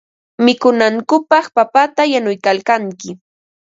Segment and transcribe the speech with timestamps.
[0.45, 3.09] Mikunankupaq papata yanuykalkanki.